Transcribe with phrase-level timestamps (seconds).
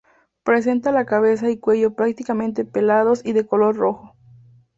[0.41, 4.15] Presenta la cabeza y cuello prácticamente pelados y de color rojo.